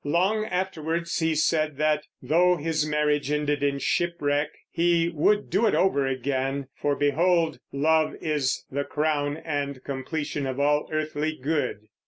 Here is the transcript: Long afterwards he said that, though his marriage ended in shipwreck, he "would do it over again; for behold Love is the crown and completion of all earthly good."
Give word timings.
Long 0.03 0.45
afterwards 0.45 1.19
he 1.19 1.35
said 1.35 1.77
that, 1.77 2.05
though 2.23 2.55
his 2.57 2.87
marriage 2.87 3.29
ended 3.29 3.61
in 3.61 3.77
shipwreck, 3.77 4.49
he 4.71 5.09
"would 5.09 5.51
do 5.51 5.67
it 5.67 5.75
over 5.75 6.07
again; 6.07 6.69
for 6.75 6.95
behold 6.95 7.59
Love 7.71 8.15
is 8.19 8.65
the 8.71 8.83
crown 8.83 9.37
and 9.37 9.83
completion 9.83 10.47
of 10.47 10.59
all 10.59 10.89
earthly 10.91 11.37
good." 11.39 11.81